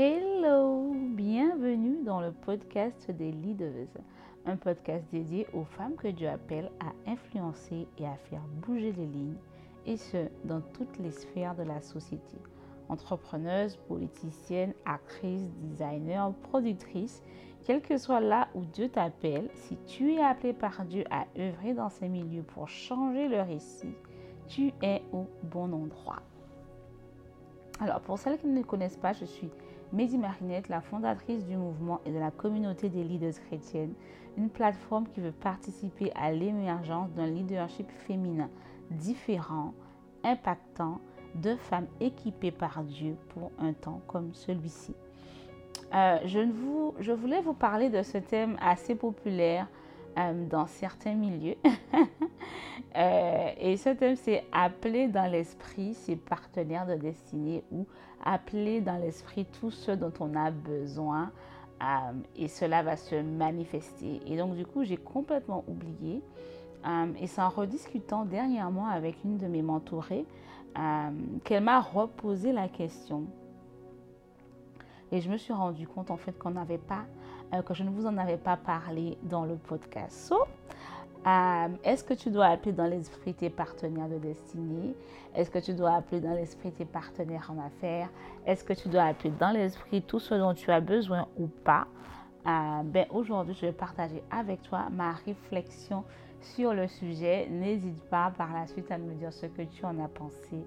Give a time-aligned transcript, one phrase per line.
[0.00, 3.88] Hello, bienvenue dans le podcast des leaders,
[4.46, 9.06] un podcast dédié aux femmes que Dieu appelle à influencer et à faire bouger les
[9.06, 9.38] lignes,
[9.86, 12.36] et ce, dans toutes les sphères de la société.
[12.88, 17.20] Entrepreneuses, politiciennes, actrices, designers, productrices,
[17.64, 21.74] quel que soit là où Dieu t'appelle, si tu es appelé par Dieu à œuvrer
[21.74, 23.96] dans ces milieux pour changer le récit,
[24.46, 26.22] tu es au bon endroit.
[27.80, 29.50] Alors, pour celles qui ne me connaissent pas, je suis
[29.92, 33.94] Mehdi Marinette, la fondatrice du mouvement et de la communauté des leaders chrétiennes,
[34.36, 38.50] une plateforme qui veut participer à l'émergence d'un leadership féminin
[38.90, 39.74] différent,
[40.24, 41.00] impactant,
[41.34, 44.94] de femmes équipées par Dieu pour un temps comme celui-ci.
[45.94, 49.66] Euh, je, voulais vous parler de ce thème assez populaire
[50.50, 51.56] dans certains milieux.
[52.96, 57.86] Euh, et ce thème, c'est appeler dans l'esprit ses partenaires de destinée ou
[58.24, 61.30] appeler dans l'esprit tout ce dont on a besoin
[62.34, 64.20] et cela va se manifester.
[64.26, 66.22] Et donc, du coup, j'ai complètement oublié.
[67.20, 70.24] et c'est en rediscutant dernièrement avec une de mes mentorées
[71.44, 73.26] qu'elle m'a reposé la question.
[75.12, 77.04] Et je me suis rendu compte en fait qu'on n'avait pas,
[77.54, 80.32] euh, que je ne vous en avais pas parlé dans le podcast.
[81.26, 84.94] Euh, est-ce que tu dois appeler dans l'esprit tes partenaires de destinée?
[85.34, 88.08] Est-ce que tu dois appeler dans l'esprit tes partenaires en affaires?
[88.46, 91.86] Est-ce que tu dois appeler dans l'esprit tout ce dont tu as besoin ou pas?
[92.46, 96.04] Euh, ben, Aujourd'hui, je vais partager avec toi ma réflexion
[96.40, 97.48] sur le sujet.
[97.50, 100.64] N'hésite pas par la suite à me dire ce que tu en as pensé.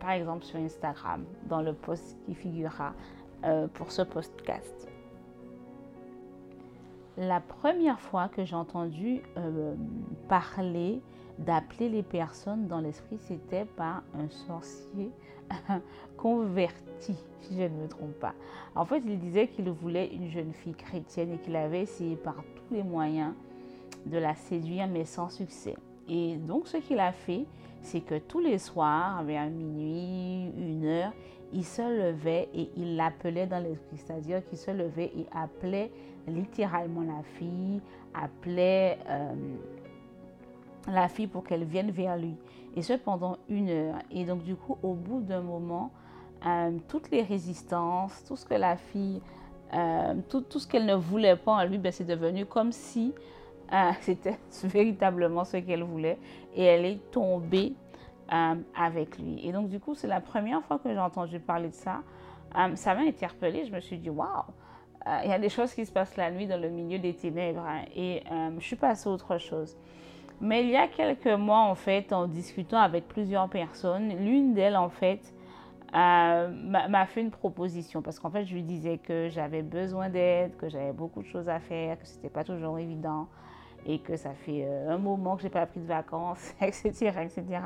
[0.00, 2.94] par exemple sur Instagram, dans le post qui figurera
[3.74, 4.95] pour ce podcast.
[7.16, 9.74] La première fois que j'ai entendu euh,
[10.28, 11.00] parler
[11.38, 15.10] d'appeler les personnes dans l'esprit, c'était par un sorcier
[16.16, 18.34] converti, si je ne me trompe pas.
[18.74, 22.36] En fait, il disait qu'il voulait une jeune fille chrétienne et qu'il avait essayé par
[22.36, 23.34] tous les moyens
[24.06, 25.74] de la séduire, mais sans succès.
[26.08, 27.46] Et donc, ce qu'il a fait,
[27.82, 31.12] c'est que tous les soirs, vers minuit, une heure,
[31.52, 35.90] il se levait et il l'appelait dans l'esprit, c'est-à-dire qu'il se levait et appelait
[36.28, 37.80] littéralement la fille,
[38.14, 39.34] appelait euh,
[40.88, 42.34] la fille pour qu'elle vienne vers lui.
[42.74, 43.96] Et ce pendant une heure.
[44.10, 45.90] Et donc du coup, au bout d'un moment,
[46.44, 49.20] euh, toutes les résistances, tout ce que la fille,
[49.74, 53.14] euh, tout, tout, ce qu'elle ne voulait pas en lui, ben, c'est devenu comme si
[54.00, 56.18] c'était véritablement ce qu'elle voulait.
[56.54, 57.74] Et elle est tombée
[58.32, 59.46] euh, avec lui.
[59.46, 62.00] Et donc, du coup, c'est la première fois que j'ai entendu parler de ça.
[62.58, 63.64] Euh, ça m'a interpellée.
[63.64, 64.26] Je me suis dit, waouh,
[65.06, 67.14] euh, il y a des choses qui se passent la nuit dans le milieu des
[67.14, 67.64] ténèbres.
[67.64, 67.84] Hein.
[67.94, 68.24] et
[68.58, 69.76] je suis passée à autre chose.
[70.40, 74.76] Mais il y a quelques mois, en fait, en discutant avec plusieurs personnes, l'une d'elles,
[74.76, 75.32] en fait,
[75.92, 80.68] m'a fait une proposition parce qu'en fait, je lui disais que j'avais besoin d'aide, que
[80.68, 83.28] j'avais beaucoup de choses à faire, que c'était pas toujours évident
[83.86, 86.90] et que ça fait un moment que j'ai pas pris de vacances, etc.,
[87.22, 87.60] etc.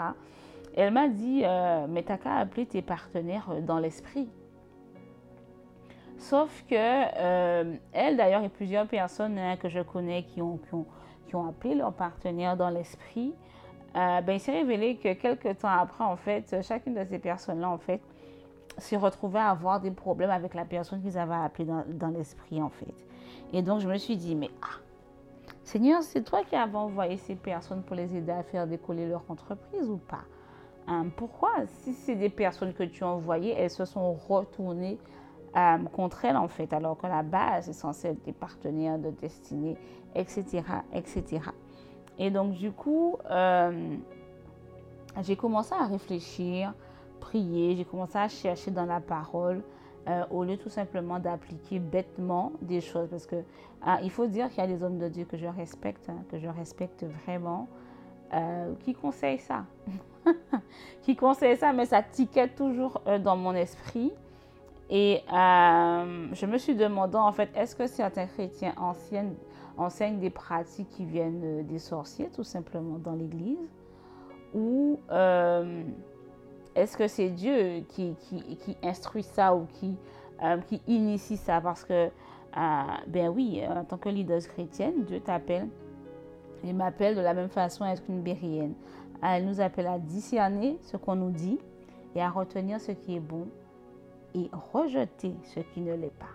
[0.77, 4.29] Elle m'a dit, euh, mais t'as qu'à appeler tes partenaires euh, dans l'esprit.
[6.19, 10.61] Sauf que euh, elle, d'ailleurs, et plusieurs personnes hein, que je connais qui ont,
[11.27, 13.35] qui ont, appelé leurs partenaires dans l'esprit,
[13.95, 17.79] ben, il s'est révélé que quelques temps après, en fait, chacune de ces personnes-là, en
[17.79, 18.01] fait,
[18.79, 22.63] s'est retrouvée à avoir des problèmes avec la personne qu'ils avaient appelée dans, dans l'esprit,
[22.63, 22.95] en fait.
[23.53, 24.79] Et donc, je me suis dit, mais ah,
[25.65, 29.23] Seigneur, c'est toi qui avais envoyé ces personnes pour les aider à faire décoller leur
[29.29, 30.25] entreprise ou pas?
[30.93, 34.99] Hein, pourquoi, si c'est des personnes que tu as envoyées, elles se sont retournées
[35.56, 39.11] euh, contre elles en fait, alors que la base est censée être des partenaires de
[39.11, 39.77] destinée,
[40.17, 41.43] etc., etc.
[42.19, 43.97] Et donc du coup, euh,
[45.23, 46.75] j'ai commencé à réfléchir,
[47.21, 49.62] prier, j'ai commencé à chercher dans la parole.
[50.09, 53.10] Euh, au lieu tout simplement d'appliquer bêtement des choses.
[53.10, 53.45] Parce que
[54.03, 56.39] il faut dire qu'il y a des hommes de Dieu que je respecte, hein, que
[56.39, 57.69] je respecte vraiment,
[58.81, 59.66] qui conseillent ça.
[61.03, 64.13] qui conseille ça, mais ça tiquait toujours euh, dans mon esprit.
[64.89, 68.75] Et euh, je me suis demandant, en fait, est-ce que certains chrétiens
[69.77, 73.59] enseignent des pratiques qui viennent euh, des sorciers, tout simplement, dans l'Église?
[74.53, 74.99] Ou
[76.75, 78.16] est-ce que c'est Dieu qui,
[78.83, 79.95] instruit ça ou qui,
[80.66, 81.61] qui initie ça?
[81.61, 82.09] Parce que,
[83.07, 85.69] ben oui, en tant que leader chrétienne, Dieu t'appelle
[86.65, 88.75] il m'appelle de la même façon à être une bérienne.
[89.22, 91.59] Elle nous appelle à discerner ce qu'on nous dit
[92.15, 93.47] et à retenir ce qui est bon
[94.34, 96.27] et rejeter ce qui ne l'est pas.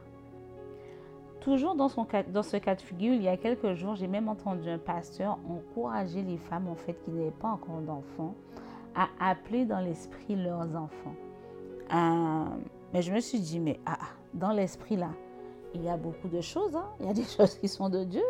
[1.41, 4.79] Toujours dans, ce cas de figure, il y a quelques jours, j'ai même entendu un
[4.79, 8.33] pasteur encourager les femmes en fait qui n'avaient pas encore d'enfants
[8.95, 11.13] à appeler dans l'esprit leurs enfants.
[11.93, 12.45] Euh,
[12.93, 13.97] mais je me suis dit, mais ah,
[14.33, 15.09] dans l'esprit là,
[15.75, 16.75] il y a beaucoup de choses.
[16.75, 16.85] Hein.
[16.99, 18.23] Il y a des choses qui sont de Dieu.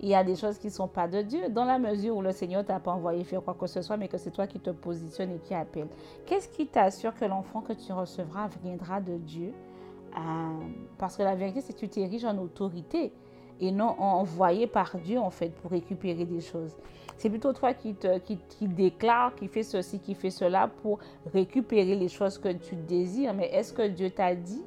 [0.00, 1.48] Il y a des choses qui ne sont pas de Dieu.
[1.48, 4.08] Dans la mesure où le Seigneur t'a pas envoyé faire quoi que ce soit, mais
[4.08, 5.88] que c'est toi qui te positionnes et qui appelle.
[6.26, 9.52] Qu'est-ce qui t'assure que l'enfant que tu recevras viendra de Dieu?
[10.16, 10.20] Euh,
[10.98, 13.12] Parce que la vérité, c'est que tu t'ériges en autorité
[13.60, 16.76] et non envoyé par Dieu en fait pour récupérer des choses.
[17.16, 21.00] C'est plutôt toi qui, te, qui, qui déclare, qui fait ceci, qui fait cela pour
[21.32, 23.34] récupérer les choses que tu désires.
[23.34, 24.62] Mais est-ce que Dieu t'a dit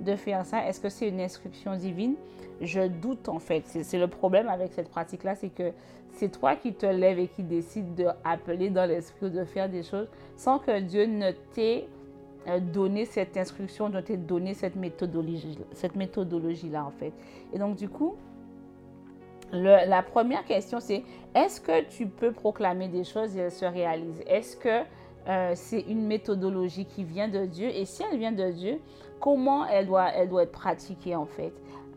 [0.00, 2.14] de faire ça Est-ce que c'est une instruction divine?
[2.60, 3.64] Je doute en fait.
[3.66, 5.72] C'est le problème avec cette pratique-là, c'est que
[6.12, 9.82] c'est toi qui te lèves et qui décides d'appeler dans l'esprit ou de faire des
[9.82, 11.86] choses sans que Dieu ne t'ait
[12.48, 17.12] euh, donné cette instruction, ne t'ait donné cette méthodologie, cette méthodologie-là en fait.
[17.52, 18.14] Et donc du coup,
[19.52, 21.04] la première question, c'est
[21.34, 24.22] est-ce que tu peux proclamer des choses et elles se réalisent?
[24.26, 24.82] Est-ce que
[25.28, 27.68] euh, c'est une méthodologie qui vient de Dieu.
[27.68, 28.78] Et si elle vient de Dieu,
[29.20, 31.52] comment elle doit, elle doit être pratiquée en fait?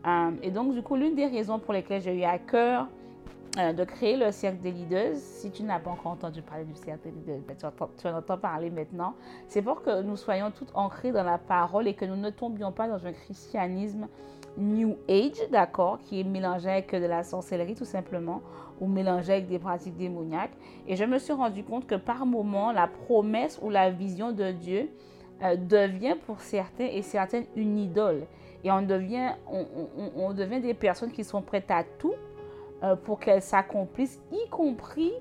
[0.06, 2.88] Euh, Et donc, du coup, l'une des raisons pour lesquelles j'ai eu à cœur
[3.58, 6.74] euh, de créer le cercle des leaders, si tu n'as pas encore entendu parler du
[6.74, 9.14] cercle des leaders, ben, tu, en entends parler maintenant,
[9.48, 12.72] c'est pour que nous soyons toutes ancrées dans la parole et que nous ne tombions
[12.72, 14.08] pas dans un christianisme
[14.56, 18.42] New Age, d'accord, qui est mélangé avec de la sorcellerie tout simplement,
[18.80, 20.52] ou mélangé avec des pratiques démoniaques.
[20.86, 24.52] Et je me suis rendu compte que par moment, la promesse ou la vision de
[24.52, 24.90] Dieu
[25.42, 28.26] euh, devient pour certains et certaines une idole.
[28.64, 29.32] Et on devient,
[30.16, 32.14] on, devient des personnes qui sont prêtes à tout
[32.82, 35.12] euh, pour qu'elles s'accomplissent, y compris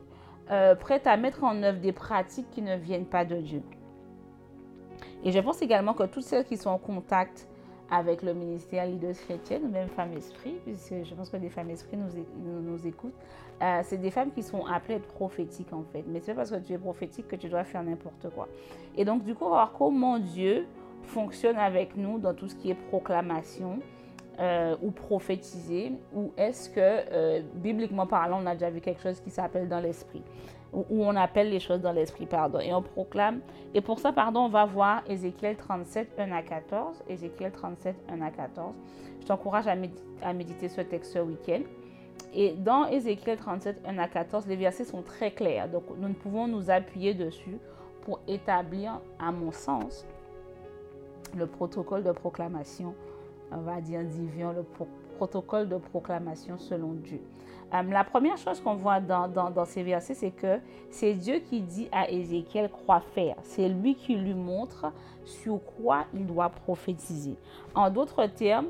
[0.51, 3.61] euh, prêtes à mettre en œuvre des pratiques qui ne viennent pas de Dieu.
[5.23, 7.47] Et je pense également que toutes celles qui sont en contact
[7.91, 11.97] avec le ministère Leaders Chrétiennes, même Femmes Esprit, puisque je pense que des femmes Esprit
[11.97, 13.13] nous, nous, écoutent.
[13.61, 16.03] Euh, c'est des femmes qui sont appelées prophétiques en fait.
[16.07, 18.47] Mais c'est parce que tu es prophétique que tu dois faire n'importe quoi.
[18.95, 20.65] Et donc, du coup, voir comment Dieu
[21.03, 23.79] fonctionne avec nous dans tout ce qui est proclamation.
[24.39, 29.19] Euh, ou prophétiser, ou est-ce que, euh, bibliquement parlant, on a déjà vu quelque chose
[29.19, 30.23] qui s'appelle dans l'esprit
[30.73, 33.41] où on appelle les choses dans l'esprit, pardon, et on proclame.
[33.73, 37.03] Et pour ça, pardon, on va voir Ézéchiel 37, 1 à 14.
[37.07, 38.73] Ézéchiel 37, 1 à 14.
[39.21, 41.61] Je t'encourage à, méditer ce texte ce week-end.
[42.33, 45.69] Et dans Ézéchiel 37, 1 à 14, les versets sont très clairs.
[45.69, 47.57] Donc, nous ne pouvons nous appuyer dessus
[48.01, 50.05] pour établir, à mon sens,
[51.35, 52.93] le protocole de proclamation,
[53.51, 54.63] on va dire divin, le
[55.17, 57.21] protocole de proclamation selon Dieu.
[57.73, 61.87] Euh, la première chose qu'on voit dans, ces versets, c'est que c'est Dieu qui dit
[61.91, 63.35] à Ézéchiel quoi faire.
[63.43, 64.91] C'est lui qui lui montre
[65.23, 67.35] sur quoi il doit prophétiser.
[67.75, 68.67] En d'autres termes,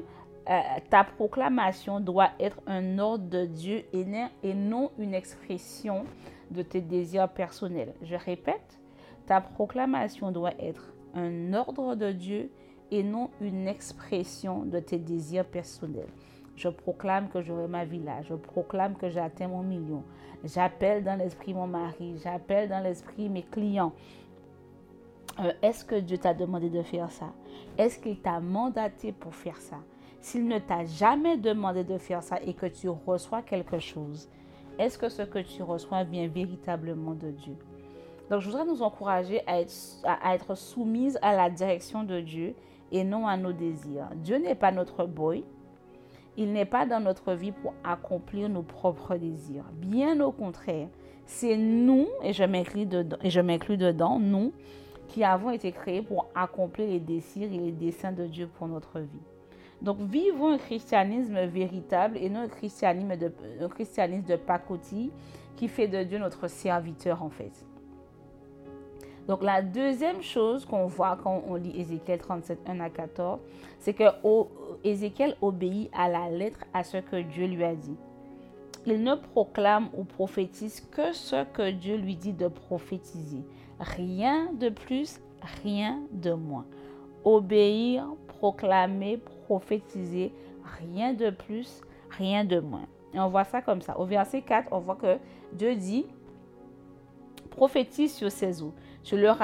[0.49, 0.59] euh,
[0.89, 6.05] ta proclamation doit être un ordre de Dieu et non une expression
[6.51, 7.93] de tes désirs personnels.
[8.01, 8.79] Je répète,
[9.27, 12.51] ta proclamation doit être un ordre de Dieu
[12.91, 16.09] et non une expression de tes désirs personnels.
[16.59, 18.21] Je proclame que j'aurai ma villa.
[18.23, 20.03] Je proclame que j'ai atteint mon million.
[20.43, 22.19] J'appelle dans l'esprit mon mari.
[22.21, 23.93] J'appelle dans l'esprit mes clients.
[25.39, 27.27] Euh, est-ce que Dieu t'a demandé de faire ça?
[27.77, 29.77] Est-ce qu'il t'a mandaté pour faire ça?
[30.19, 34.29] S'il ne t'a jamais demandé de faire ça et que tu reçois quelque chose,
[34.77, 37.55] est-ce que ce que tu reçois vient véritablement de Dieu?
[38.29, 39.71] Donc, je voudrais nous encourager à être,
[40.03, 42.53] à être soumise à la direction de Dieu
[42.91, 44.09] et non à nos désirs.
[44.15, 45.45] Dieu n'est pas notre boy.
[46.39, 49.65] Il n'est pas dans notre vie pour accomplir nos propres désirs.
[49.73, 50.87] Bien au contraire,
[51.25, 52.85] c'est nous, et je m'inclus
[53.77, 54.53] dedans, nous,
[55.09, 58.99] qui avons été créés pour accomplir les désirs et les desseins de Dieu pour notre
[59.01, 59.19] vie.
[59.81, 65.11] Donc, vivons un christianisme véritable et non un christianisme de, un christianisme de pacotille
[65.57, 67.51] qui fait de Dieu notre serviteur en fait.
[69.27, 73.39] Donc la deuxième chose qu'on voit quand on lit Ézéchiel 37, 1 à 14,
[73.77, 74.05] c'est que
[74.83, 77.97] Ézéchiel obéit à la lettre à ce que Dieu lui a dit.
[78.85, 83.43] Il ne proclame ou prophétise que ce que Dieu lui dit de prophétiser.
[83.79, 85.19] Rien de plus,
[85.63, 86.65] rien de moins.
[87.23, 90.31] Obéir, proclamer, prophétiser,
[90.79, 92.87] rien de plus, rien de moins.
[93.13, 93.99] Et on voit ça comme ça.
[93.99, 95.17] Au verset 4, on voit que
[95.53, 96.05] Dieu dit,
[97.49, 98.73] prophétise sur ces eaux.
[99.03, 99.37] Tu leur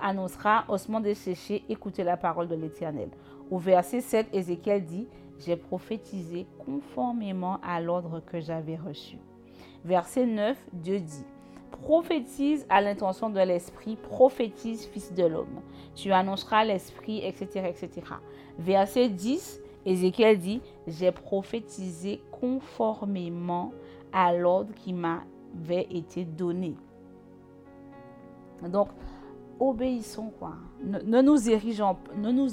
[0.00, 3.10] annonceras, ossements desséchés, écoutez la parole de l'Éternel.
[3.50, 5.06] Au verset 7, Ézéchiel dit,
[5.38, 9.18] j'ai prophétisé conformément à l'ordre que j'avais reçu.
[9.84, 11.24] Verset 9, Dieu dit,
[11.70, 15.60] prophétise à l'intention de l'Esprit, prophétise, fils de l'homme.
[15.94, 18.02] Tu annonceras l'Esprit, etc., etc.
[18.58, 23.72] Verset 10, Ézéchiel dit, j'ai prophétisé conformément
[24.12, 26.74] à l'ordre qui m'avait été donné.
[28.68, 28.88] Donc,
[29.60, 30.54] obéissons quoi.
[30.82, 32.48] Ne, nous érigeons, ne nous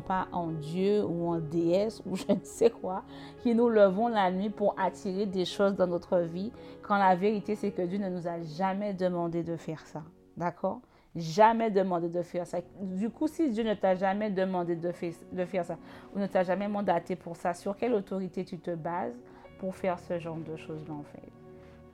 [0.00, 3.04] pas en Dieu ou en déesse ou je ne sais quoi,
[3.38, 6.52] qui nous levons la nuit pour attirer des choses dans notre vie,
[6.82, 10.02] quand la vérité c'est que Dieu ne nous a jamais demandé de faire ça.
[10.36, 10.80] D'accord?
[11.16, 12.58] Jamais demandé de faire ça.
[12.80, 14.92] Du coup, si Dieu ne t'a jamais demandé de,
[15.32, 15.76] de faire ça,
[16.14, 19.18] ou ne t'a jamais mandaté pour ça, sur quelle autorité tu te bases
[19.58, 21.32] pour faire ce genre de choses-là en fait?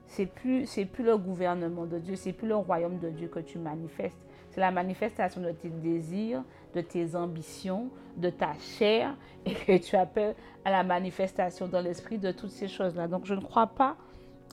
[0.05, 3.57] C'est plus plus le gouvernement de Dieu, c'est plus le royaume de Dieu que tu
[3.57, 4.15] manifestes,
[4.57, 6.41] c'est la manifestation de tes désirs,
[6.73, 10.33] de tes ambitions, de ta chair, et que tu appelles
[10.65, 13.07] à la manifestation dans l'esprit de toutes ces choses-là.
[13.07, 13.95] Donc, je ne crois pas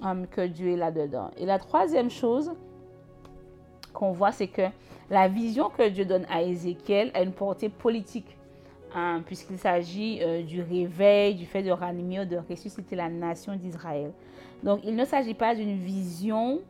[0.05, 1.31] euh, que Dieu est là-dedans.
[1.39, 2.53] Et la troisième chose
[3.95, 4.67] qu'on voit, c'est que
[5.09, 8.37] la vision que Dieu donne à Ézéchiel a une portée politique.
[8.95, 14.13] Hein, puisqu'il s'agit euh, du réveil, du fait de ranimer, de ressusciter la nation d'Israël.
[14.63, 16.61] Donc, il ne s'agit pas d'une vision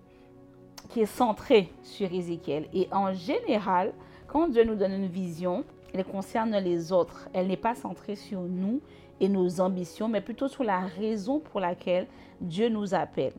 [0.95, 2.69] qui est centrée sur Ézéchiel.
[2.73, 3.93] Et en général,
[4.29, 7.29] quand Dieu nous donne une vision, elle concerne les autres.
[7.33, 8.81] Elle n'est pas centrée sur nous
[9.19, 12.07] et nos ambitions, mais plutôt sur la raison pour laquelle
[12.41, 13.33] Dieu nous appelle.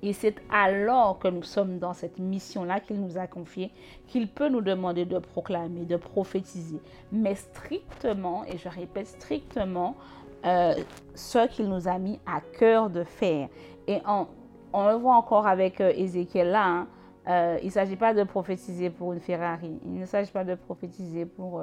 [0.00, 3.70] Et c'est alors que nous sommes dans cette mission-là qu'il nous a confiée,
[4.06, 6.80] qu'il peut nous demander de proclamer, de prophétiser,
[7.12, 9.96] mais strictement, et je répète strictement,
[10.46, 10.74] euh,
[11.14, 13.50] ce qu'il nous a mis à cœur de faire.
[13.86, 14.26] Et on,
[14.76, 16.66] on le voit encore avec euh, Ézéchiel là.
[16.66, 16.86] Hein.
[17.28, 19.80] Euh, il ne s'agit pas de prophétiser pour une Ferrari.
[19.84, 21.62] Il ne s'agit pas de prophétiser pour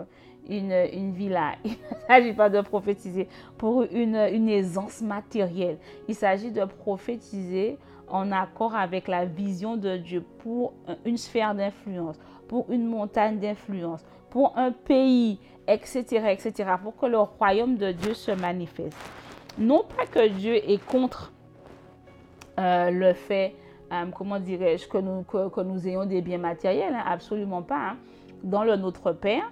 [0.49, 1.53] une, une, villa.
[1.63, 5.77] Il ne s'agit pas de prophétiser pour une, une aisance matérielle.
[6.09, 7.77] Il s'agit de prophétiser
[8.09, 10.73] en accord avec la vision de Dieu pour
[11.05, 15.39] une sphère d'influence, pour une montagne d'influence, pour un pays,
[15.69, 18.97] etc., etc., pour que le royaume de Dieu se manifeste.
[19.57, 21.31] Non pas que Dieu est contre
[22.59, 23.55] euh, le fait,
[23.91, 27.91] euh, comment dirais-je, que nous, que, nous ayons des biens matériels, hein, absolument pas.
[27.91, 27.97] Hein.
[28.43, 29.51] Dans le Notre Père,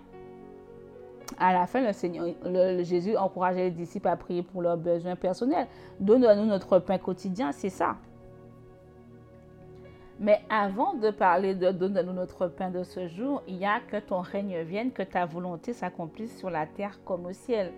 [1.39, 2.27] à la fin, le Seigneur,
[2.83, 5.67] Jésus encourageait les disciples à prier pour leurs besoins personnels.
[5.99, 7.95] Donne-nous notre pain quotidien, c'est ça.
[10.19, 13.97] Mais avant de parler de donne-nous notre pain de ce jour, il y a que
[13.97, 17.71] ton règne vienne, que ta volonté s'accomplisse sur la terre comme au ciel.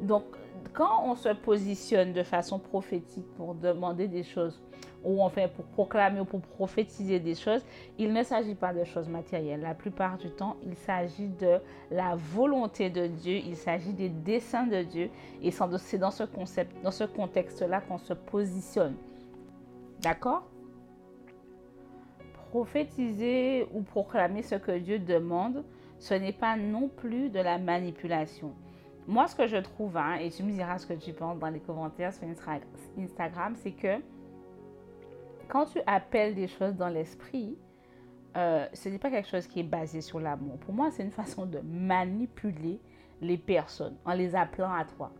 [0.00, 0.24] Donc,
[0.72, 4.60] quand on se positionne de façon prophétique pour demander des choses,
[5.04, 7.64] ou enfin pour proclamer ou pour prophétiser des choses,
[7.98, 9.60] il ne s'agit pas de choses matérielles.
[9.60, 11.58] La plupart du temps, il s'agit de
[11.90, 15.10] la volonté de Dieu, il s'agit des desseins de Dieu,
[15.42, 18.94] et c'est dans ce concept, dans ce contexte-là qu'on se positionne.
[20.00, 20.44] D'accord?
[22.50, 25.64] Prophétiser ou proclamer ce que Dieu demande,
[25.98, 28.52] ce n'est pas non plus de la manipulation.
[29.06, 31.48] Moi, ce que je trouve, hein, et tu me diras ce que tu penses dans
[31.48, 34.00] les commentaires sur Instagram, c'est que
[35.48, 37.56] quand tu appelles des choses dans l'esprit,
[38.36, 40.58] euh, ce n'est pas quelque chose qui est basé sur l'amour.
[40.58, 42.80] Pour moi, c'est une façon de manipuler
[43.20, 45.12] les personnes en les appelant à toi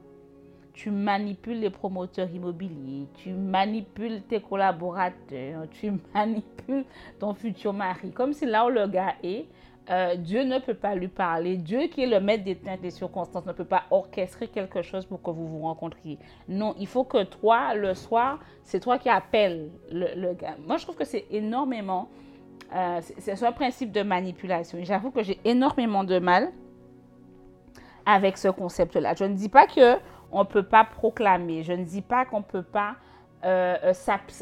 [0.74, 6.84] tu manipules les promoteurs immobiliers, tu manipules tes collaborateurs, tu manipules
[7.20, 8.10] ton futur mari.
[8.10, 9.46] Comme si là où le gars est,
[9.90, 11.56] euh, Dieu ne peut pas lui parler.
[11.56, 15.04] Dieu qui est le maître des teintes et circonstances ne peut pas orchestrer quelque chose
[15.04, 16.18] pour que vous vous rencontriez.
[16.48, 20.56] Non, il faut que toi, le soir, c'est toi qui appelles le, gars.
[20.66, 22.08] Moi, je trouve que c'est énormément...
[22.74, 24.78] Euh, c'est un principe de manipulation.
[24.82, 26.50] J'avoue que j'ai énormément de mal
[28.06, 29.14] avec ce concept-là.
[29.14, 29.98] Je ne dis pas que
[30.32, 31.62] on peut pas proclamer.
[31.62, 32.96] Je ne dis pas qu'on peut pas
[33.44, 33.92] euh,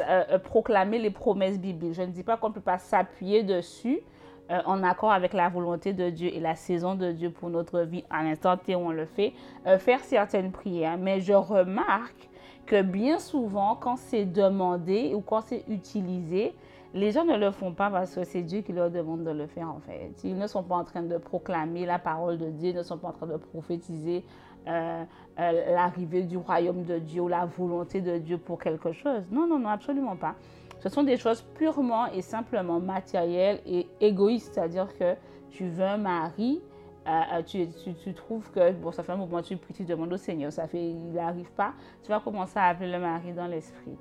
[0.08, 1.94] euh, proclamer les promesses bibliques.
[1.94, 4.00] Je ne dis pas qu'on ne peut pas s'appuyer dessus
[4.48, 8.04] en accord avec la volonté de Dieu et la saison de Dieu pour notre vie
[8.10, 9.32] à l'instant T où on le fait,
[9.78, 10.98] faire certaines prières.
[10.98, 12.28] Mais je remarque
[12.66, 16.54] que bien souvent, quand c'est demandé ou quand c'est utilisé,
[16.94, 19.46] les gens ne le font pas parce que c'est Dieu qui leur demande de le
[19.46, 20.12] faire en fait.
[20.24, 22.98] Ils ne sont pas en train de proclamer la parole de Dieu, ils ne sont
[22.98, 24.24] pas en train de prophétiser
[24.68, 25.04] euh,
[25.40, 29.24] euh, l'arrivée du royaume de Dieu ou la volonté de Dieu pour quelque chose.
[29.30, 30.34] Non, non, non, absolument pas.
[30.82, 35.14] Ce sont des choses purement et simplement matérielles et égoïstes, c'est-à-dire que
[35.50, 36.60] tu veux un mari,
[37.06, 37.68] euh, tu,
[38.02, 40.90] tu, trouves que, bon, ça fait un moment tu tu demandes au Seigneur, ça fait,
[40.90, 43.96] il n'arrive pas, tu vas commencer à appeler le mari dans l'esprit.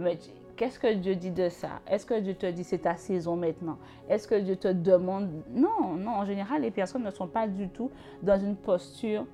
[0.00, 0.18] mais
[0.56, 1.82] qu'est-ce que Dieu dit de ça?
[1.86, 3.76] Est-ce que Dieu te dit c'est ta saison maintenant?
[4.08, 5.28] Est-ce que Dieu te demande?
[5.50, 7.90] Non, non, en général, les personnes ne sont pas du tout
[8.22, 9.26] dans une posture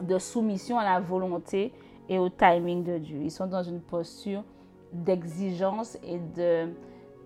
[0.00, 1.72] de soumission à la volonté
[2.08, 3.18] et au timing de Dieu.
[3.20, 4.44] Ils sont dans une posture
[4.92, 6.68] d'exigence et de,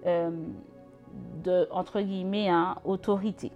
[0.07, 0.31] euh,
[1.43, 3.51] de, entre guillemets, hein, autorité.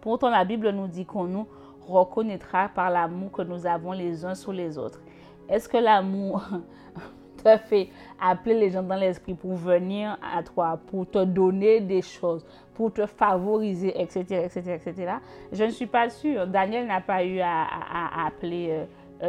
[0.00, 1.46] Pourtant, la Bible nous dit qu'on nous
[1.86, 5.00] reconnaîtra par l'amour que nous avons les uns sur les autres.
[5.48, 6.42] Est-ce que l'amour
[7.42, 7.88] te fait
[8.20, 12.44] appeler les gens dans l'esprit pour venir à toi, pour te donner des choses,
[12.74, 15.12] pour te favoriser, etc., etc., etc.
[15.52, 16.46] Je ne suis pas sûre.
[16.46, 17.66] Daniel n'a pas eu à,
[18.26, 18.84] appeler euh, euh,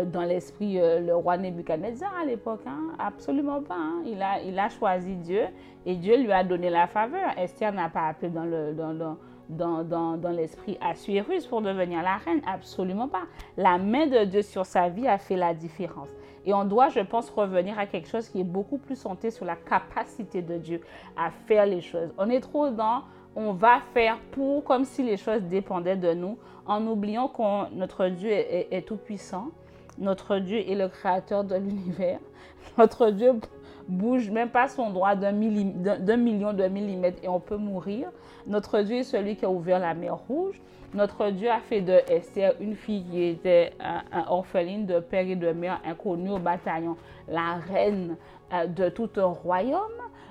[0.06, 2.62] dans l'esprit euh, le roi Nebuchadnezzar à l'époque.
[2.66, 2.94] Hein.
[3.00, 3.76] Absolument pas.
[3.76, 4.04] Hein.
[4.06, 5.44] Il, a, il a choisi Dieu
[5.86, 7.38] et Dieu lui a donné la faveur.
[7.38, 8.74] Esther n'a pas appelé dans le...
[8.74, 9.18] Dans, dans,
[9.50, 12.40] dans, dans, dans l'esprit Assuérus pour devenir la reine.
[12.48, 13.24] Absolument pas.
[13.58, 16.08] La main de Dieu sur sa vie a fait la différence.
[16.46, 19.44] Et on doit, je pense, revenir à quelque chose qui est beaucoup plus centré sur
[19.44, 20.80] la capacité de Dieu
[21.18, 22.14] à faire les choses.
[22.18, 23.02] On est trop dans
[23.36, 28.08] on va faire pour comme si les choses dépendaient de nous, en oubliant que notre
[28.08, 29.50] Dieu est, tout puissant.
[30.02, 32.20] Notre Dieu est le créateur de l'univers.
[32.78, 33.34] Notre Dieu
[33.88, 38.10] bouge même pas son droit d'un million de millimètres et on peut mourir.
[38.48, 40.60] Notre Dieu est celui qui a ouvert la mer rouge.
[40.96, 43.74] Notre Dieu a fait de Esther une fille qui était
[44.28, 46.98] orpheline de père et de mère inconnue au bataillon,
[47.30, 48.18] la reine
[48.54, 49.80] euh, de tout un royaume.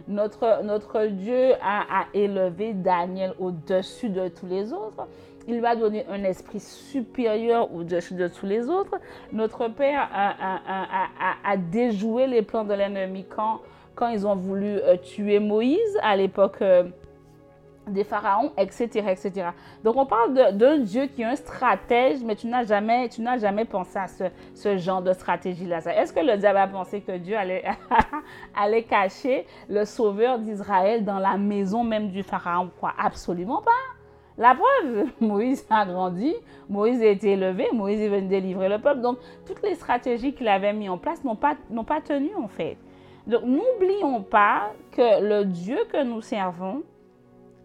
[0.09, 5.07] Notre, notre Dieu a élevé Daniel au-dessus de tous les autres.
[5.51, 8.95] Il lui a donné un esprit supérieur au-dessus de tous les autres.
[9.33, 13.61] Notre Père a, déjoué les plans de l'ennemi quand,
[13.97, 16.85] quand ils ont voulu euh, tuer Moïse à l'époque euh,
[17.89, 19.49] des pharaons, etc., etc.
[19.83, 23.99] Donc on parle d'un Dieu qui est un stratège, mais tu n'as jamais, jamais pensé
[23.99, 25.79] à ce, genre de stratégie-là.
[25.97, 27.65] Est-ce que le diable a pensé que Dieu allait,
[28.89, 32.71] cacher le sauveur d'Israël dans la maison même du pharaon?
[32.97, 34.00] Absolument pas.
[34.41, 36.35] La preuve, Moïse a grandi,
[36.71, 39.03] Moïse a été élevé, Moïse est venu délivrer le peuple.
[39.03, 41.57] Donc, toutes les stratégies qu'il avait mises en place n'ont pas,
[42.03, 42.79] tenu en fait.
[43.27, 46.83] Donc, n'oublions pas que le Dieu que nous servons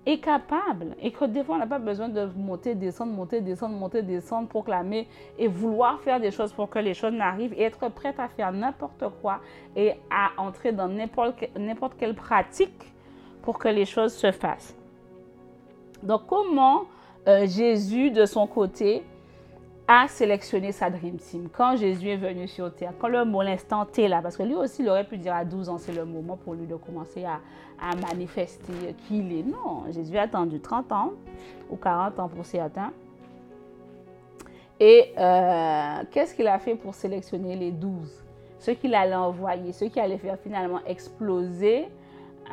[0.05, 3.75] est capable et que des fois, on n'a pas besoin de monter, descendre, monter, descendre,
[3.77, 5.08] monter, descendre, proclamer
[5.39, 8.51] et vouloir faire des choses pour que les choses n'arrivent et être prête à faire
[8.51, 9.40] n'importe quoi
[9.77, 12.94] et à entrer dans n'importe quelle pratique
[13.44, 14.75] pour que les choses se fassent.
[16.03, 16.84] Donc, comment
[17.27, 19.03] euh, Jésus, de son côté,
[19.88, 21.48] a sélectionné sa Dream Team?
[21.51, 24.55] Quand Jésus est venu sur terre, quand le mot l'instant T là, parce que lui
[24.55, 27.25] aussi, il aurait pu dire à 12 ans, c'est le moment pour lui de commencer
[27.25, 27.40] à,
[28.10, 29.44] manifester qui il est.
[29.44, 31.12] Non, Jésus a attendu 30 ans
[31.70, 32.92] ou 40 ans pour certains.
[34.79, 38.24] Et euh, qu'est-ce qu'il a fait pour sélectionner les 12
[38.60, 41.88] Ceux qu'il allait envoyer, ceux qui allaient faire finalement exploser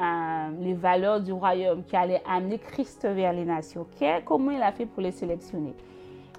[0.01, 3.87] euh, les valeurs du royaume, qui allaient amener Christ vers les nations.
[4.25, 5.75] comment il a fait pour les sélectionner?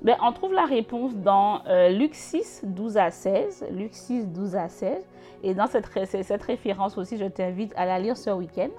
[0.02, 3.68] Ben, on trouve la réponse dans euh, Luc 6, 12 à 16.
[3.72, 5.06] Luc 6, 12 à 16.
[5.44, 8.70] Et dans cette, cette référence aussi, je t'invite à la lire ce week-end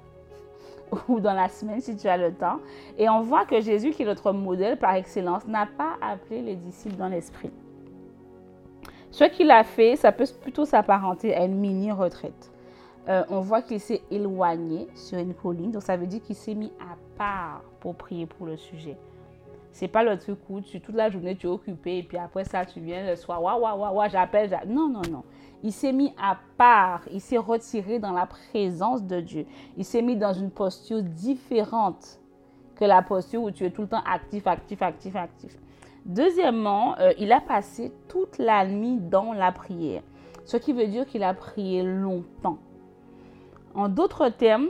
[1.09, 2.59] ou dans la semaine si tu as le temps.
[2.99, 6.57] Et on voit que Jésus, qui est notre modèle par excellence, n'a pas appelé les
[6.57, 7.51] disciples dans l'esprit.
[9.11, 12.51] Ce qu'il a fait, ça peut plutôt s'apparenter à une mini-retraite.
[13.09, 16.55] Euh, on voit qu'il s'est éloigné sur une colline, donc ça veut dire qu'il s'est
[16.55, 18.97] mis à part pour prier pour le sujet.
[19.73, 22.45] C'est pas le truc où tu, toute la journée tu es occupé et puis après
[22.45, 24.59] ça tu viens le soir, waouh, waouh, waouh, j'appelle.
[24.67, 25.25] Non, non, non.
[25.63, 29.47] Il s'est mis à part, il s'est retiré dans la présence de Dieu.
[29.77, 32.21] Il s'est mis dans une posture différente
[32.77, 35.57] que la posture où tu es tout le temps actif, actif, actif, actif.
[36.07, 40.03] Deuxièmement, euh, il a passé toute la nuit dans la prière,
[40.45, 42.59] ce qui veut dire qu'il a prié longtemps.
[43.75, 44.69] En d'autres termes,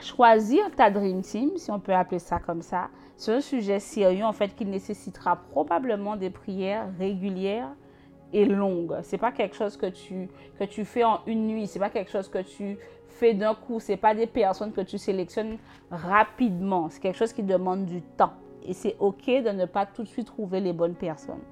[0.00, 4.24] choisir ta Dream Team, si on peut appeler ça comme ça, c'est un sujet sérieux
[4.24, 7.70] en fait qui nécessitera probablement des prières régulières
[8.32, 8.96] et longues.
[9.02, 12.10] C'est pas quelque chose que tu, que tu fais en une nuit, c'est pas quelque
[12.10, 12.76] chose que tu
[13.08, 15.56] fais d'un coup, c'est pas des personnes que tu sélectionnes
[15.90, 18.34] rapidement, c'est quelque chose qui demande du temps.
[18.64, 21.42] Et c'est OK de ne pas tout de suite trouver les bonnes personnes.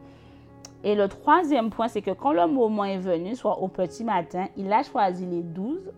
[0.82, 4.48] Et le troisième point, c'est que quand le moment est venu, soit au petit matin,
[4.56, 5.92] il a choisi les douze,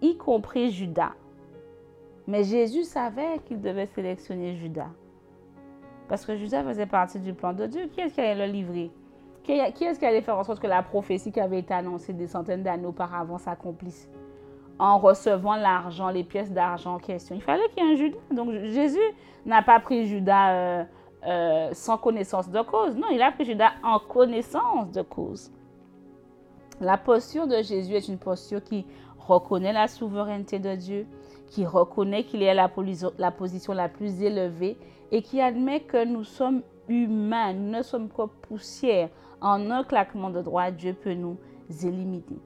[0.00, 1.12] y compris Judas.
[2.26, 4.90] Mais Jésus savait qu'il devait sélectionner Judas.
[6.08, 7.88] Parce que Judas faisait partie du plan de Dieu.
[7.92, 8.90] Qui est-ce qui allait le livrer?
[9.42, 12.26] Qui est-ce qui allait faire en sorte que la prophétie qui avait été annoncée des
[12.26, 14.08] centaines d'années auparavant s'accomplisse?
[14.78, 17.34] En recevant l'argent, les pièces d'argent en question.
[17.34, 18.18] Il fallait qu'il y ait un Judas.
[18.30, 19.00] Donc Jésus
[19.46, 20.84] n'a pas pris Judas euh,
[21.26, 22.94] euh, sans connaissance de cause.
[22.94, 25.50] Non, il a pris Judas en connaissance de cause.
[26.80, 28.86] La posture de Jésus est une posture qui
[29.28, 31.06] reconnaît la souveraineté de Dieu,
[31.46, 32.70] qui reconnaît qu'il est la,
[33.18, 34.76] la position la plus élevée
[35.10, 39.10] et qui admet que nous sommes humains, nous ne sommes que poussière.
[39.40, 41.36] En un claquement de droit, Dieu peut nous
[41.82, 42.40] éliminer.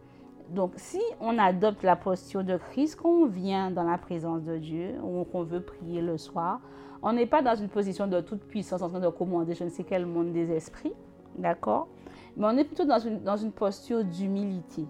[0.50, 4.96] Donc, si on adopte la posture de Christ, qu'on vient dans la présence de Dieu
[5.02, 6.60] ou qu'on veut prier le soir,
[7.02, 9.70] on n'est pas dans une position de toute puissance en train de commander je ne
[9.70, 10.92] sais quel monde des esprits,
[11.38, 11.88] d'accord?
[12.36, 14.86] Mais on est plutôt dans une, dans une posture d'humilité.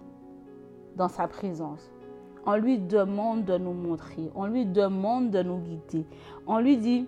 [0.95, 1.91] Dans sa présence.
[2.45, 6.05] On lui demande de nous montrer, on lui demande de nous guider.
[6.45, 7.07] On lui dit,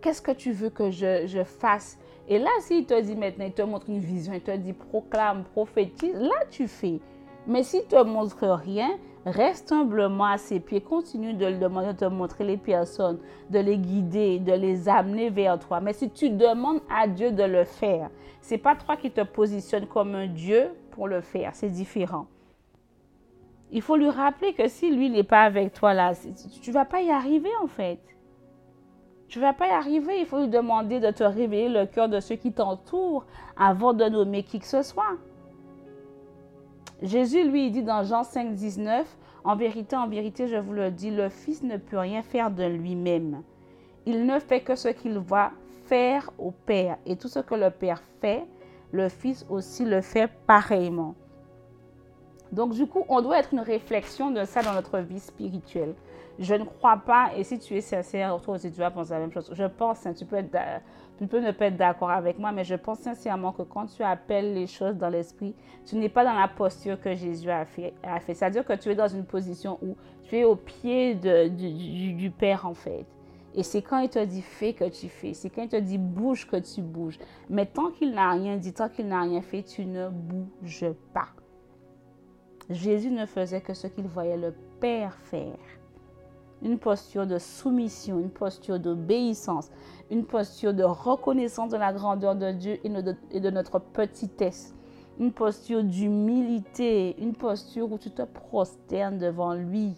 [0.00, 1.98] qu'est-ce que tu veux que je, fasse?
[2.28, 5.44] Et là, s'il te dit maintenant, il te montre une vision, il te dit proclame,
[5.44, 7.00] prophétise, là tu fais.
[7.46, 8.90] Mais s'il ne te montre rien,
[9.26, 13.18] reste humblement à ses pieds, continue de le demander de te montrer les personnes,
[13.50, 15.80] de les guider, de les amener vers toi.
[15.80, 18.10] Mais si tu demandes à Dieu de le faire,
[18.40, 22.26] c'est pas toi qui te positionnes comme un Dieu pour le faire, c'est différent.
[23.72, 26.12] Il faut lui rappeler que si lui n'est pas avec toi là,
[26.62, 27.98] tu vas pas y arriver en fait.
[29.26, 32.20] Tu vas pas y arriver, il faut lui demander de te révéler le cœur de
[32.20, 33.26] ceux qui t'entourent
[33.58, 35.16] avant de nommer qui que ce soit.
[37.02, 39.04] Jésus, lui, dit dans Jean 5, 19,
[39.42, 42.64] En vérité, en vérité, je vous le dis, le Fils ne peut rien faire de
[42.64, 43.42] lui-même.
[44.06, 45.50] Il ne fait que ce qu'il voit
[45.86, 46.98] faire au Père.
[47.04, 48.44] Et tout ce que le Père fait,
[48.94, 51.16] le Fils aussi le fait pareillement.
[52.52, 55.94] Donc, du coup, on doit être une réflexion de ça dans notre vie spirituelle.
[56.38, 59.20] Je ne crois pas, et si tu es sincère, toi aussi tu vas penser la
[59.20, 59.50] même chose.
[59.52, 60.36] Je pense, hein, tu peux
[61.28, 64.54] peux ne pas être d'accord avec moi, mais je pense sincèrement que quand tu appelles
[64.54, 65.54] les choses dans l'esprit,
[65.86, 67.94] tu n'es pas dans la posture que Jésus a fait.
[68.26, 72.74] C'est-à-dire que tu es dans une position où tu es au pied du, Père, en
[72.74, 73.06] fait.
[73.54, 75.32] Et c'est quand il te dit fais que tu fais.
[75.32, 77.18] C'est quand il te dit bouge que tu bouges.
[77.48, 81.28] Mais tant qu'il n'a rien dit, tant qu'il n'a rien fait, tu ne bouges pas.
[82.70, 85.58] Jésus ne faisait que ce qu'il voyait le Père faire
[86.64, 89.70] une posture de soumission, une posture d'obéissance,
[90.10, 94.74] une posture de reconnaissance de la grandeur de Dieu et de, notre petitesse,
[95.18, 99.94] une posture d'humilité, une posture où tu te prosternes devant lui.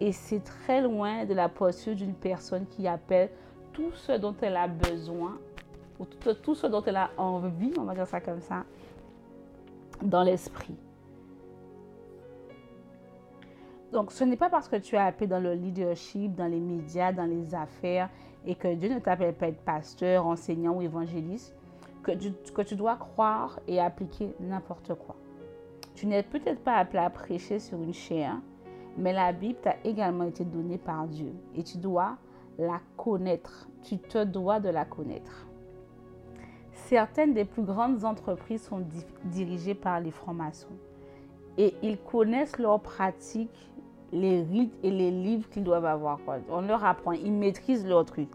[0.00, 3.30] Et c'est très loin de la posture d'une personne qui appelle
[3.72, 5.38] tout ce dont elle a besoin,
[5.98, 8.64] ou tout, ce dont elle a envie, on va dire ça comme ça,
[10.02, 10.76] dans l'esprit.
[13.92, 17.12] Donc, ce n'est pas parce que tu es appelé dans le leadership, dans les médias,
[17.12, 18.10] dans les affaires,
[18.46, 21.56] et que Dieu ne t'appelle pas être pasteur, enseignant ou évangéliste,
[22.02, 25.16] que tu, que tu dois croire et appliquer n'importe quoi.
[25.94, 28.36] Tu n'es peut-être pas appelé à prêcher sur une chair,
[28.98, 32.16] mais la Bible t'a également été donnée par Dieu et tu dois
[32.58, 33.68] la connaître.
[33.82, 35.46] Tu te dois de la connaître.
[36.72, 38.84] Certaines des plus grandes entreprises sont
[39.24, 40.76] dirigées par les francs-maçons
[41.56, 43.68] et ils connaissent leurs pratiques
[44.12, 46.18] les rites et les livres qu'ils doivent avoir.
[46.48, 48.28] On leur apprend, ils maîtrisent leur truc.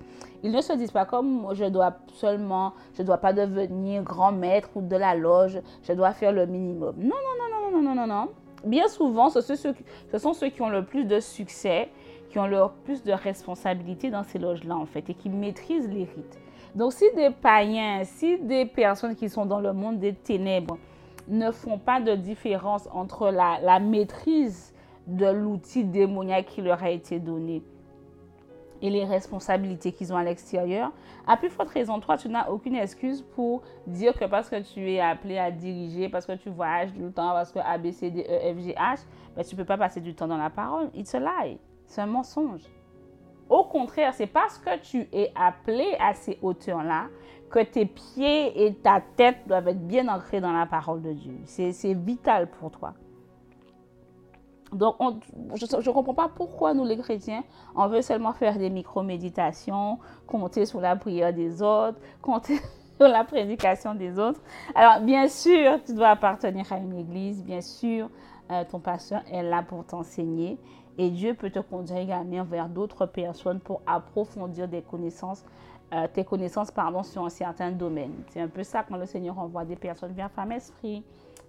[0.43, 4.31] Ils ne se disent pas comme je dois seulement, je ne dois pas devenir grand
[4.31, 6.95] maître ou de la loge, je dois faire le minimum.
[6.97, 8.29] Non, non, non, non, non, non, non, non.
[8.63, 11.89] Bien souvent, ce, sont ceux qui ont le plus de succès,
[12.29, 16.05] qui ont le plus de responsabilités dans ces loges-là, en fait, et qui maîtrisent les
[16.05, 16.39] rites.
[16.73, 20.77] Donc, si des païens, si des personnes qui sont dans le monde des ténèbres
[21.27, 24.73] ne font pas de différence entre la, la maîtrise
[25.07, 27.61] de l'outil démoniaque qui leur a été donné
[28.83, 30.91] et les responsabilités qu'ils ont à l'extérieur,
[31.25, 34.91] à plus forte raison, toi, tu n'as aucune excuse pour dire que parce que tu
[34.91, 37.91] es appelé à diriger, parce que tu voyages tout le temps, parce que A, B,
[37.91, 38.99] C, D, E, F, G, H,
[39.37, 40.89] ben, tu ne peux pas passer du temps dans la parole.
[40.93, 41.57] It's a lie.
[41.85, 42.63] C'est un mensonge.
[43.49, 47.07] Au contraire, c'est parce que tu es appelé à ces hauteurs-là
[47.49, 51.39] que tes pieds et ta tête doivent être bien ancrés dans la parole de Dieu.
[51.45, 52.95] C'est vital pour toi.
[54.73, 54.95] Donc,
[55.55, 57.43] je ne comprends pas pourquoi nous, les chrétiens,
[57.75, 62.57] on veut seulement faire des micro-méditations, compter sur la prière des autres, compter
[62.99, 64.41] sur la prédication des autres.
[64.75, 68.09] Alors, bien sûr, tu dois appartenir à une église, bien sûr,
[68.51, 70.57] euh, ton pasteur est là pour t'enseigner.
[70.97, 75.43] Et Dieu peut te conduire également vers d'autres personnes pour approfondir des connaissances,
[75.93, 78.13] euh, tes connaissances pardon, sur un certain domaine.
[78.29, 81.03] C'est un peu ça quand le Seigneur envoie des personnes vers Femme Esprit,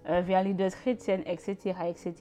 [0.09, 1.73] euh, vers les deux chrétiennes, etc.
[1.87, 2.13] etc.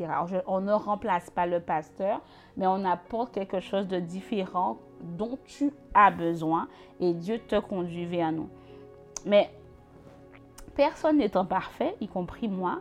[0.46, 2.20] on ne remplace pas le pasteur,
[2.56, 6.68] mais on apporte quelque chose de différent dont tu as besoin
[7.00, 8.48] et Dieu te conduit vers nous.
[9.26, 9.50] Mais
[10.74, 12.80] personne n'étant parfait, y compris moi,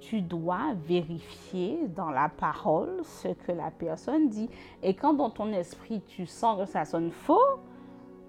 [0.00, 4.50] tu dois vérifier dans la parole ce que la personne dit.
[4.82, 7.60] Et quand dans ton esprit tu sens que ça sonne faux,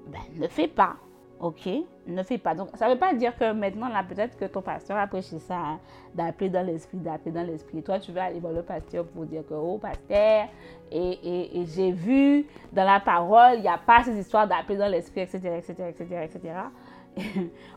[0.07, 0.95] ben, ne fais pas.
[1.39, 1.67] OK
[2.07, 2.55] Ne fais pas.
[2.55, 5.39] Donc, ça ne veut pas dire que maintenant, là, peut-être que ton pasteur a prêché
[5.39, 5.79] ça, hein,
[6.13, 7.83] d'appeler dans l'esprit, d'appeler dans l'esprit.
[7.83, 10.47] Toi, tu vas aller voir le pasteur pour dire que, oh, pasteur,
[10.91, 14.87] et, et, j'ai vu dans la parole, il n'y a pas ces histoires d'appeler dans
[14.87, 16.53] l'esprit, etc., etc., etc., etc.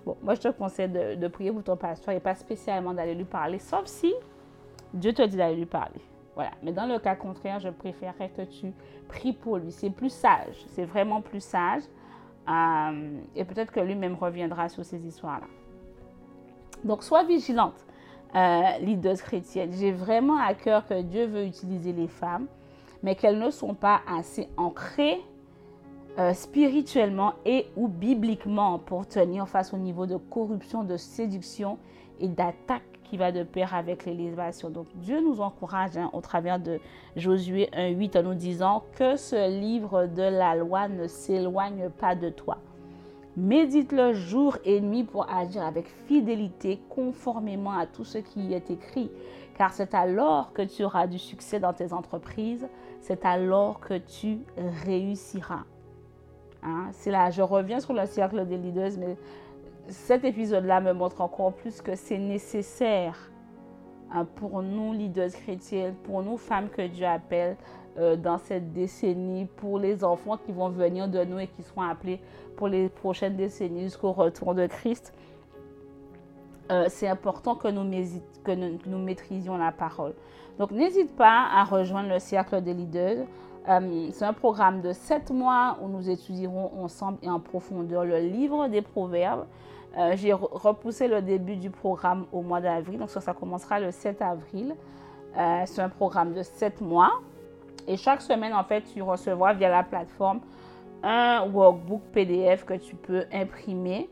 [0.07, 3.15] bon, moi, je te conseille de, de prier pour ton pasteur et pas spécialement d'aller
[3.15, 4.15] lui parler, sauf si
[4.95, 6.01] Dieu te dit d'aller lui parler.
[6.35, 6.53] Voilà.
[6.63, 8.73] Mais dans le cas contraire, je préférerais que tu
[9.09, 9.73] pries pour lui.
[9.73, 10.65] C'est plus sage.
[10.69, 11.83] C'est vraiment plus sage.
[12.49, 15.47] Euh, et peut-être que lui-même reviendra sur ces histoires-là.
[16.85, 17.85] Donc, sois vigilante.
[18.35, 19.73] euh, leaders chrétiennes.
[19.73, 22.47] J'ai vraiment à cœur que Dieu veut utiliser les femmes,
[23.03, 25.21] mais qu'elles ne sont pas assez ancrées
[26.19, 31.79] euh, spirituellement et ou bibliquement pour tenir face au niveau de corruption, de séduction
[32.19, 34.69] et d'attaque qui va de pair avec l'élévation.
[34.69, 36.81] Donc Dieu nous encourage hein, au travers de
[37.15, 42.31] Josué 1.8 en nous disant que ce livre de la loi ne s'éloigne pas de
[42.31, 42.59] toi.
[43.37, 48.73] Médite-le jour et nuit pour agir avec fidélité conformément à tout ce qui y est
[48.73, 49.09] écrit,
[49.57, 52.67] car c'est alors que tu auras du succès dans tes entreprises,
[53.01, 54.41] c'est alors que tu
[54.85, 55.63] réussiras.
[56.63, 56.91] Hein?
[57.07, 59.17] Là, je reviens sur le cercle des leaders, mais
[59.89, 63.31] cet épisode-là me montre encore plus que c'est nécessaire
[64.13, 67.57] hein, pour nous, leaders chrétiens, pour nous, femmes que Dieu appelle
[67.99, 71.83] euh, dans cette décennie, pour les enfants qui vont venir de nous et qui seront
[71.83, 72.21] appelés
[72.57, 75.15] pour les prochaines décennies jusqu'au retour de Christ.
[76.71, 77.89] Euh, c'est important que nous,
[78.45, 78.53] que
[78.87, 80.13] nous, maîtrisions la parole.
[80.59, 83.25] Donc, n'hésite pas à rejoindre le cercle des leaders.
[83.69, 88.19] Euh, c'est un programme de sept mois où nous étudierons ensemble et en profondeur le
[88.19, 89.47] livre des Proverbes.
[89.99, 93.91] Euh, j'ai repoussé le début du programme au mois d'avril, donc ça, ça, commencera le
[93.91, 94.75] 7 avril.
[95.37, 97.11] Euh, c'est un programme de 7 mois.
[97.87, 100.41] Et chaque semaine, en fait, tu recevras via la plateforme
[101.03, 104.09] un workbook PDF que tu peux imprimer.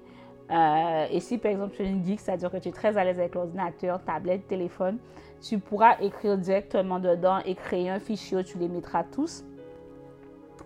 [1.10, 3.18] Et si par exemple tu es une geek, c'est-à-dire que tu es très à l'aise
[3.18, 4.98] avec l'ordinateur, tablette, téléphone,
[5.40, 9.44] tu pourras écrire directement dedans et créer un fichier où tu les mettras tous.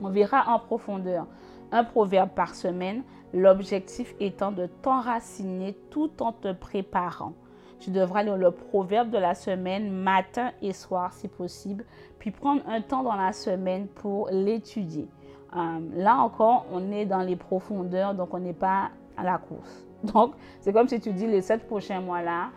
[0.02, 1.26] On verra en profondeur
[1.72, 3.02] un proverbe par semaine,
[3.32, 7.34] l'objectif étant de t'enraciner tout en te préparant.
[7.78, 11.84] Tu devras lire le proverbe de la semaine matin et soir si possible,
[12.18, 15.08] puis prendre un temps dans la semaine pour l'étudier.
[15.56, 19.86] Euh, là encore, on est dans les profondeurs, donc on n'est pas à la course.
[20.02, 22.50] Donc, c'est comme si tu dis les sept prochains mois-là,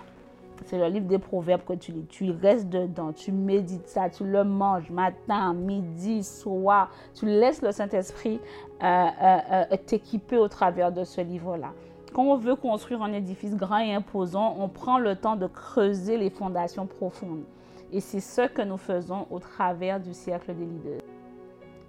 [0.66, 2.06] c'est le livre des proverbes que tu lis.
[2.08, 6.90] Tu restes dedans, tu médites ça, tu le manges matin, midi, soir.
[7.14, 8.40] Tu laisses le Saint-Esprit
[8.82, 11.72] euh, euh, euh, t'équiper au travers de ce livre-là.
[12.14, 16.18] Quand on veut construire un édifice grand et imposant, on prend le temps de creuser
[16.18, 17.44] les fondations profondes.
[17.92, 21.02] Et c'est ce que nous faisons au travers du cercle des leaders.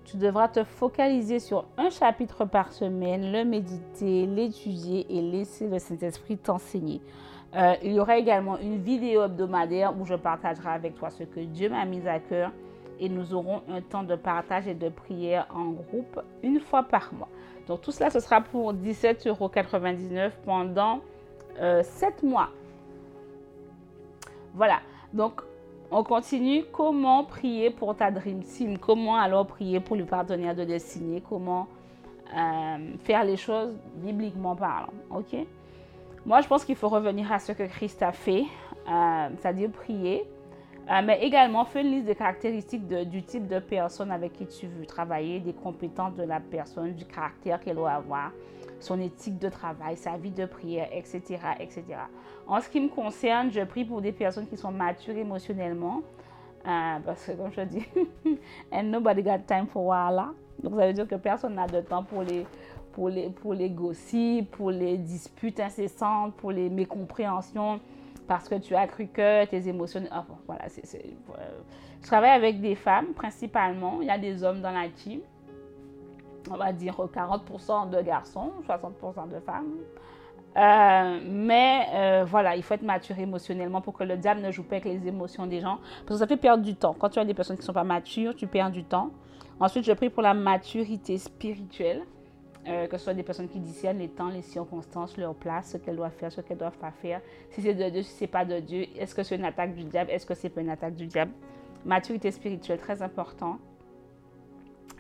[0.05, 5.79] Tu devras te focaliser sur un chapitre par semaine, le méditer, l'étudier et laisser le
[5.79, 7.01] Saint-Esprit t'enseigner.
[7.57, 11.41] Euh, il y aura également une vidéo hebdomadaire où je partagerai avec toi ce que
[11.41, 12.51] Dieu m'a mis à cœur
[12.99, 17.13] et nous aurons un temps de partage et de prière en groupe une fois par
[17.15, 17.29] mois.
[17.69, 19.51] Donc tout cela, ce sera pour 17,99 euros
[20.45, 21.01] pendant
[21.57, 22.49] 7 euh, mois.
[24.55, 24.81] Voilà.
[25.13, 25.41] Donc
[25.93, 26.65] on continue.
[26.73, 28.79] Comment prier pour ta Dream Team?
[28.79, 31.23] Comment alors prier pour le partenaire de destinée?
[31.29, 31.69] Comment
[32.37, 34.93] euh, faire les choses bibliquement parlant?
[35.11, 35.37] Ok?
[36.27, 38.45] Moi, je pense qu'il faut revenir à ce que Christ a fait,
[38.89, 40.25] euh, c'est-à-dire prier,
[40.91, 44.67] euh, mais également faire une liste de caractéristiques du type de personne avec qui tu
[44.67, 48.31] veux travailler, des compétences de la personne, du caractère qu'elle doit avoir,
[48.81, 51.85] son éthique de travail, sa vie de prière, etc., etc.
[52.47, 56.03] En ce qui me concerne, je prie pour des personnes qui sont matures émotionnellement,
[56.67, 57.87] euh, parce que comme je dis,
[58.73, 60.31] and nobody got time for voilà.
[60.63, 62.47] Donc ça veut dire que personne n'a de temps pour les
[62.95, 67.81] pour les, pour les gossips, pour les disputes incessantes, pour les mécompréhensions,
[68.29, 70.01] parce que tu as cru que tes émotions...
[70.13, 71.05] Enfin, voilà, c'est,
[72.01, 73.99] je travaille avec des femmes principalement.
[74.01, 75.21] Il y a des hommes dans la team.
[76.51, 79.73] On va dire 40% de garçons, 60% de femmes.
[80.57, 84.63] Euh, mais euh, voilà, il faut être mature émotionnellement pour que le diable ne joue
[84.63, 85.79] pas avec les émotions des gens.
[86.07, 86.95] Parce que ça fait perdre du temps.
[86.97, 89.11] Quand tu as des personnes qui ne sont pas matures, tu perds du temps.
[89.59, 92.03] Ensuite, je prie pour la maturité spirituelle.
[92.67, 95.77] Euh, que ce soit des personnes qui discernent les temps, les circonstances, leur place, ce
[95.77, 97.21] qu'elles doivent faire, ce qu'elles doivent pas faire.
[97.51, 99.85] Si c'est de Dieu, si c'est pas de Dieu, est-ce que c'est une attaque du
[99.85, 101.33] diable, est-ce que c'est pas une attaque du diable?
[101.85, 103.59] Maturité spirituelle, très important.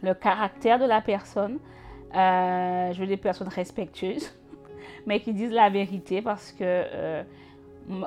[0.02, 1.58] Le caractère de la personne.
[2.14, 4.38] Euh, je veux des personnes respectueuses,
[5.06, 7.22] mais qui disent la vérité parce que euh,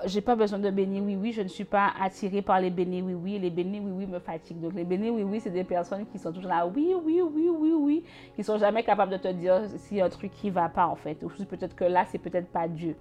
[0.06, 3.02] j'ai pas besoin de béni oui oui, je ne suis pas attirée par les bénis
[3.02, 4.62] oui oui, les bénis oui oui me fatiguent.
[4.62, 7.50] Donc les bénis oui oui, c'est des personnes qui sont toujours là oui oui oui
[7.50, 8.04] oui oui,
[8.36, 11.22] qui sont jamais capables de te dire a un truc qui va pas en fait.
[11.24, 12.96] Ou peut-être que là c'est peut-être pas Dieu.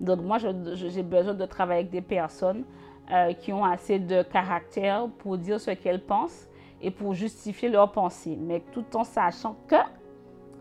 [0.00, 2.64] Donc moi j'ai besoin de travailler avec des personnes
[3.10, 6.48] euh, qui ont assez de caractère pour dire ce qu'elles pensent
[6.80, 9.76] et pour justifier leurs pensées, mais tout en sachant que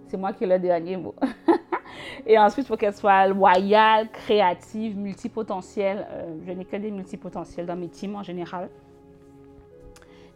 [0.07, 1.15] c'est moi qui ai le dernier mot.
[2.25, 6.07] Et ensuite, il faut qu'elle soit loyale, créative, multipotentielle.
[6.11, 8.69] Euh, je n'ai que des multipotentiels dans mes teams en général.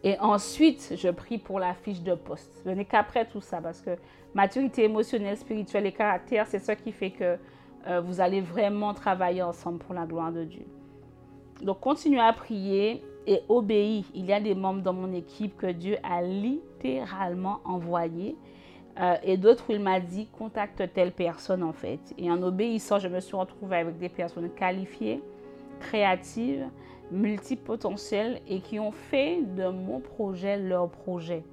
[0.04, 2.62] Et ensuite, je prie pour la fiche de poste.
[2.64, 3.90] Je n'ai qu'après tout ça parce que
[4.34, 7.36] maturité émotionnelle, spirituelle et caractère, c'est ce qui fait que
[7.88, 10.66] euh, vous allez vraiment travailler ensemble pour la gloire de Dieu.
[11.62, 14.04] Donc, continue à prier et obéis.
[14.14, 18.36] Il y a des membres dans mon équipe que Dieu a littéralement envoyés.
[18.98, 22.00] Euh, et d'autres où il m'a dit contacte telle personne en fait.
[22.16, 25.22] Et en obéissant, je me suis retrouvée avec des personnes qualifiées,
[25.80, 26.66] créatives,
[27.10, 31.44] multipotentielles et qui ont fait de mon projet leur projet.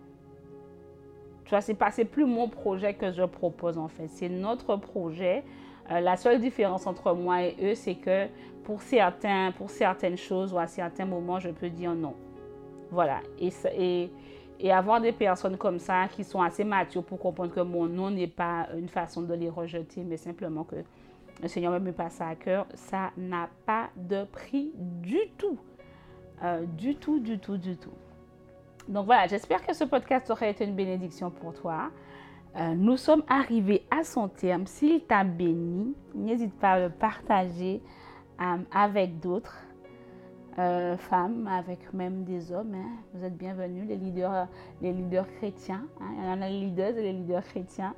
[1.46, 5.44] Tu vois, c'est pas plus mon projet que je propose en fait, c'est notre projet.
[5.92, 8.28] Euh, la seule différence entre moi et eux, c'est que
[8.64, 12.16] pour, certains, pour certaines choses ou à certains moments, je peux dire non.
[12.90, 13.20] Voilà.
[13.40, 14.10] Et,
[14.64, 18.10] et avoir des personnes comme ça qui sont assez matures pour comprendre que mon non
[18.10, 20.78] n'est pas une façon de les rejeter, mais simplement que
[21.42, 25.60] le Seigneur me met pas ça à cœur, ça n'a pas de prix du tout.
[26.44, 27.92] Euh, du tout, du tout, du tout.
[28.88, 31.90] Donc voilà, j'espère que ce podcast aurait été une bénédiction pour toi.
[32.56, 34.66] Euh, nous sommes arrivés à son terme.
[34.66, 37.82] S'il t'a béni, n'hésite pas à le partager
[38.42, 39.58] euh, avec d'autres
[40.60, 42.76] euh, femmes, avec même des hommes.
[42.76, 42.90] Hein.
[43.14, 44.48] Vous êtes bienvenus, les leaders,
[44.82, 45.86] les leaders chrétiens.
[46.00, 46.14] Hein.
[46.18, 47.96] Il y en a les leaders et les leaders chrétiens.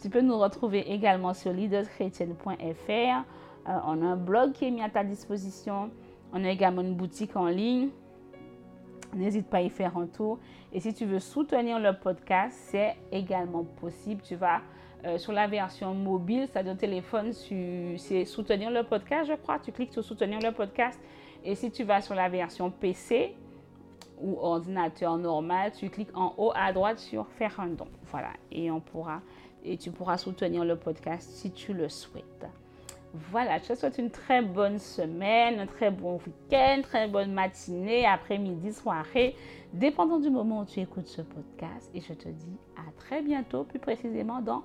[0.00, 3.24] tu peux nous retrouver également sur leaderschrétienne.fr.
[3.66, 5.90] on a un blog qui est mis à ta disposition.
[6.32, 7.88] On a également une boutique en ligne.
[9.14, 10.38] N'hésite pas à y faire un tour.
[10.72, 14.20] Et si tu veux soutenir le podcast, c'est également possible.
[14.22, 14.60] Tu vas
[15.04, 19.58] euh, sur la version mobile, c'est-à-dire téléphone, c'est soutenir le podcast, je crois.
[19.60, 21.00] Tu cliques sur soutenir le podcast.
[21.44, 23.34] Et si tu vas sur la version PC
[24.20, 27.88] ou ordinateur normal, tu cliques en haut à droite sur faire un don.
[28.10, 28.30] Voilà.
[28.50, 29.20] Et on pourra,
[29.64, 32.46] et tu pourras soutenir le podcast si tu le souhaites.
[33.30, 38.04] Voilà, je te souhaite une très bonne semaine, un très bon week-end, très bonne matinée,
[38.04, 39.34] après-midi, soirée,
[39.72, 41.90] dépendant du moment où tu écoutes ce podcast.
[41.94, 44.62] Et je te dis à très bientôt, plus précisément dans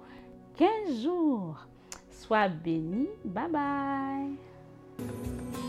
[0.58, 1.68] 15 jours.
[2.12, 3.08] Sois béni.
[3.26, 5.63] Bye bye.